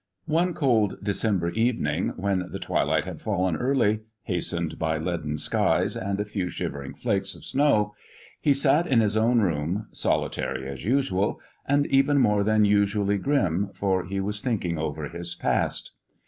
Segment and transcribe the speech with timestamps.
[0.25, 6.19] One cold December evening, when the twilight had fallen early, hastened by leaden skies and
[6.19, 7.93] a few shivering flakes of snow,
[8.39, 13.69] he sat in his own room, solitary as usual, and even more than usually grim,
[13.75, 15.91] for he was thinking over his past.